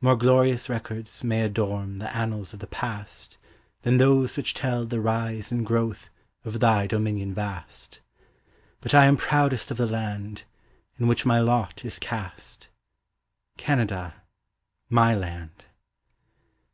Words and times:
More 0.00 0.16
glorious 0.16 0.70
records 0.70 1.22
may 1.22 1.42
adorn 1.42 1.98
The 1.98 2.10
annals 2.16 2.54
of 2.54 2.58
the 2.60 2.66
past 2.66 3.36
Than 3.82 3.98
those 3.98 4.34
which 4.38 4.54
tell 4.54 4.86
the 4.86 4.98
rise 4.98 5.52
and 5.52 5.66
growth 5.66 6.08
Of 6.42 6.60
thy 6.60 6.86
dominion 6.86 7.34
vast; 7.34 8.00
But 8.80 8.94
I 8.94 9.04
am 9.04 9.18
proudest 9.18 9.70
of 9.70 9.76
the 9.76 9.84
land 9.86 10.44
In 10.98 11.06
which 11.06 11.26
my 11.26 11.40
lot 11.40 11.84
is 11.84 11.98
cast, 11.98 12.68
Canada, 13.58 14.22
my 14.88 15.14
land. 15.14 15.66